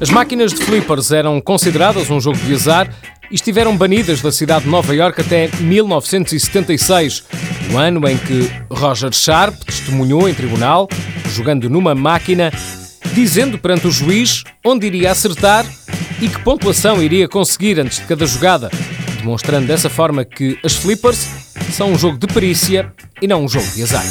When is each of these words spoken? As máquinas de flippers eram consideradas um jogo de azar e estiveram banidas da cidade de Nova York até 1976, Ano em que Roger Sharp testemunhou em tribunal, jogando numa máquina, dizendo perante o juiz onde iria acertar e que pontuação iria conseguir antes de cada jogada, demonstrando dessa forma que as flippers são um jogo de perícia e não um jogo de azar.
As 0.00 0.10
máquinas 0.10 0.52
de 0.52 0.64
flippers 0.64 1.12
eram 1.12 1.40
consideradas 1.40 2.10
um 2.10 2.20
jogo 2.20 2.36
de 2.38 2.52
azar 2.52 2.92
e 3.30 3.36
estiveram 3.36 3.76
banidas 3.76 4.20
da 4.20 4.32
cidade 4.32 4.64
de 4.64 4.70
Nova 4.70 4.92
York 4.92 5.20
até 5.20 5.48
1976, 5.60 7.22
Ano 7.76 8.08
em 8.08 8.16
que 8.16 8.50
Roger 8.70 9.12
Sharp 9.12 9.54
testemunhou 9.64 10.28
em 10.28 10.34
tribunal, 10.34 10.88
jogando 11.34 11.68
numa 11.68 11.94
máquina, 11.94 12.50
dizendo 13.12 13.58
perante 13.58 13.86
o 13.86 13.90
juiz 13.90 14.44
onde 14.64 14.86
iria 14.86 15.10
acertar 15.10 15.66
e 16.20 16.28
que 16.28 16.38
pontuação 16.40 17.02
iria 17.02 17.28
conseguir 17.28 17.78
antes 17.78 17.98
de 17.98 18.04
cada 18.04 18.26
jogada, 18.26 18.70
demonstrando 19.18 19.66
dessa 19.66 19.90
forma 19.90 20.24
que 20.24 20.58
as 20.64 20.74
flippers 20.74 21.28
são 21.70 21.92
um 21.92 21.98
jogo 21.98 22.16
de 22.16 22.26
perícia 22.26 22.90
e 23.20 23.26
não 23.26 23.44
um 23.44 23.48
jogo 23.48 23.66
de 23.74 23.82
azar. 23.82 24.04